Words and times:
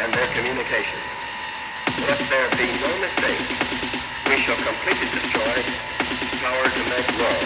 and 0.00 0.12
their 0.14 0.26
communications. 0.32 1.04
Let 2.08 2.18
there 2.32 2.48
be 2.56 2.64
no 2.80 2.90
mistake. 3.04 3.44
We 4.32 4.36
shall 4.40 4.56
completely 4.64 5.08
destroy 5.12 5.56
power 6.40 6.64
to 6.64 6.82
make 6.88 7.08
war. 7.20 7.40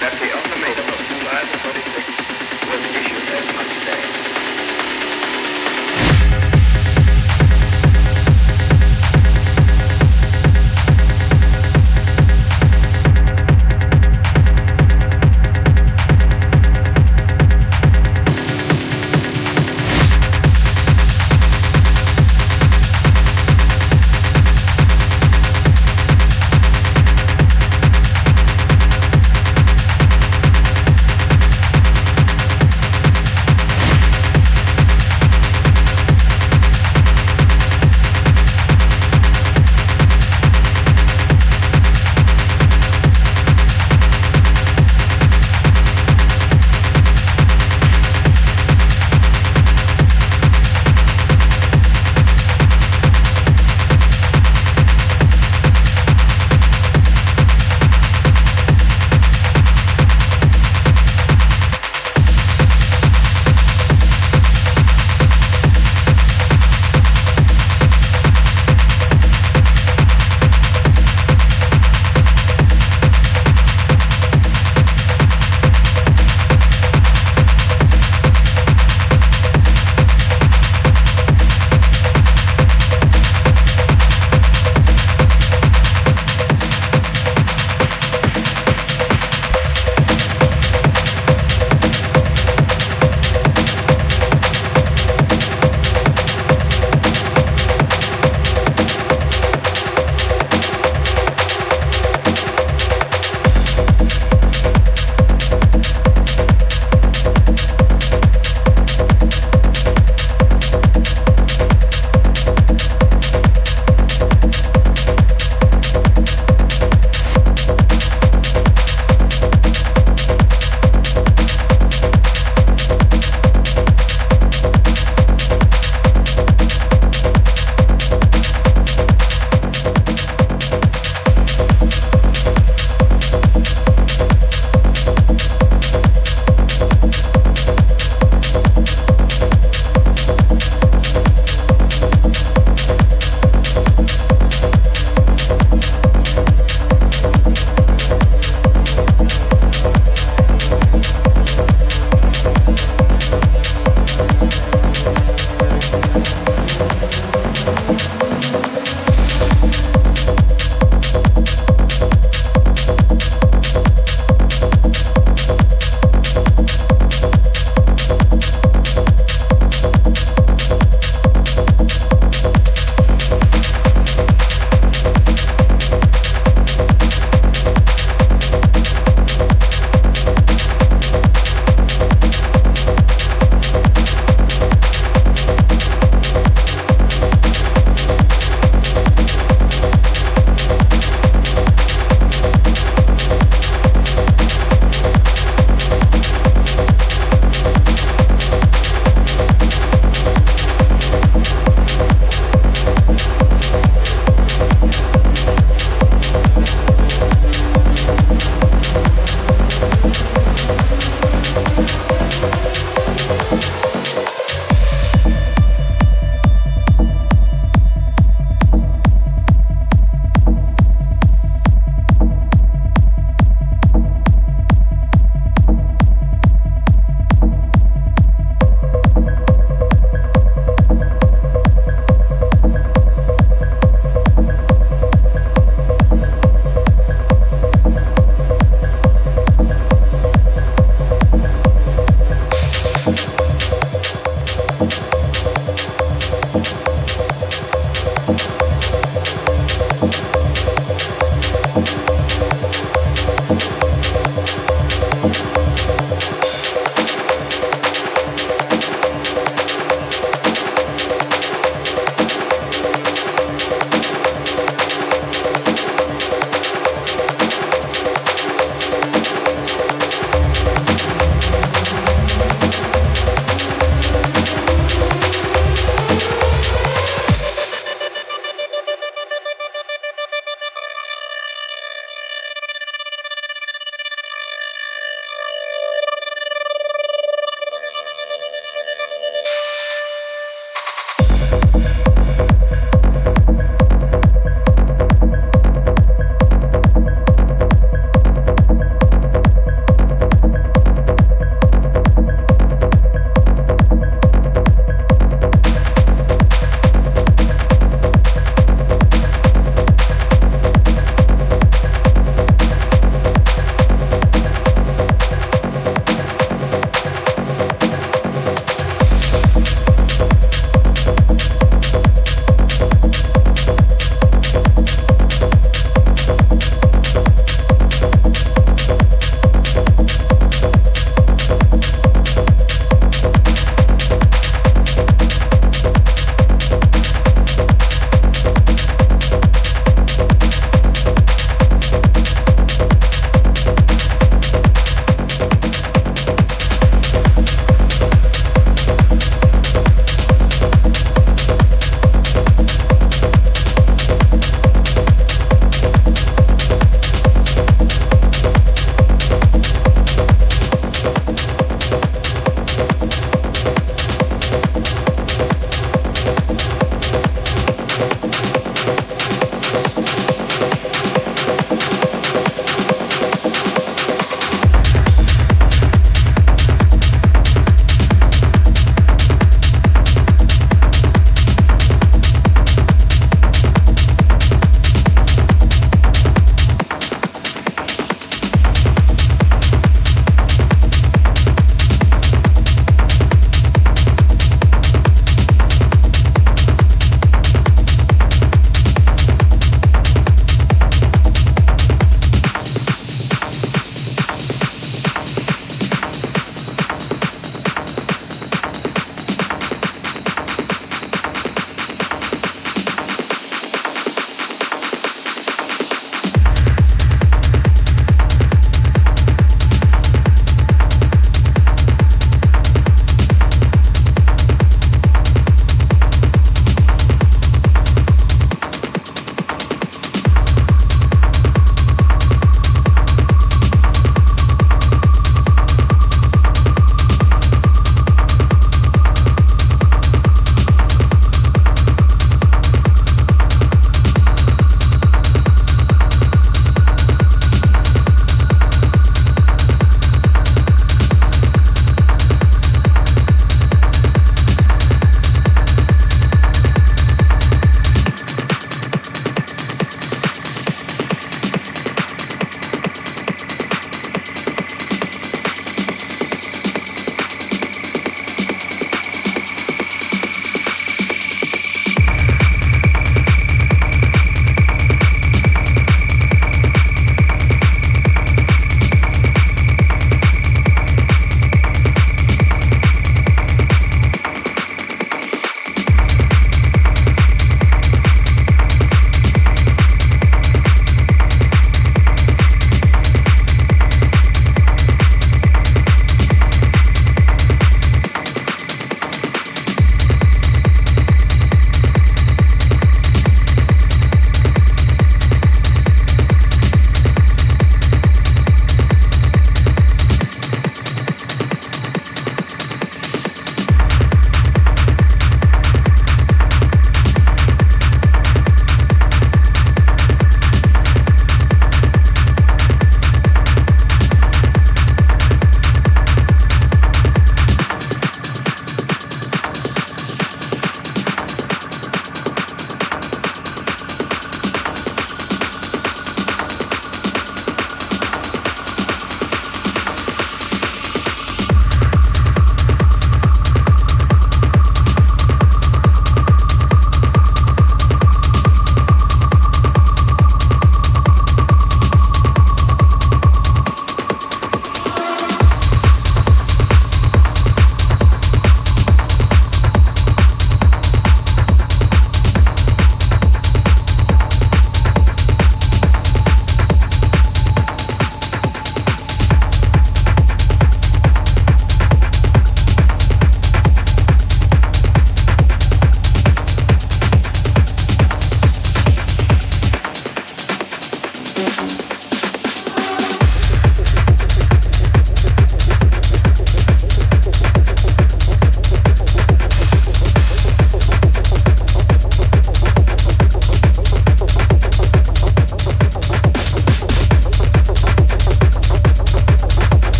That 0.00 0.14
the 0.16 0.28
ultimatum 0.32 0.88
of 0.88 1.00
july 1.04 1.42
26th 1.68 2.16
was 2.64 2.82
issued 2.96 3.26
as 3.28 3.46
much 3.60 3.72
day. 3.84 4.61